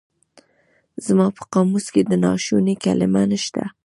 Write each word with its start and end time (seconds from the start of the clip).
زما 1.05 1.27
په 1.37 1.43
قاموس 1.53 1.85
کې 1.93 2.01
د 2.09 2.11
ناشوني 2.25 2.75
کلمه 2.83 3.21
نشته. 3.31 3.63